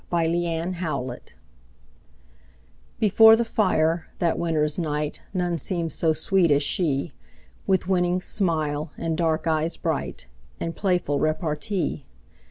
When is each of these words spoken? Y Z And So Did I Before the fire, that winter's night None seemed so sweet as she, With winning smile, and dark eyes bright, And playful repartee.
Y 0.11 0.25
Z 0.25 0.33
And 0.47 0.77
So 0.77 1.07
Did 1.13 1.31
I 1.31 1.31
Before 2.99 3.35
the 3.35 3.45
fire, 3.45 4.07
that 4.17 4.39
winter's 4.39 4.79
night 4.79 5.21
None 5.31 5.59
seemed 5.59 5.91
so 5.91 6.11
sweet 6.11 6.49
as 6.49 6.63
she, 6.63 7.11
With 7.67 7.87
winning 7.87 8.19
smile, 8.19 8.91
and 8.97 9.15
dark 9.15 9.45
eyes 9.45 9.77
bright, 9.77 10.25
And 10.59 10.75
playful 10.75 11.19
repartee. 11.19 12.07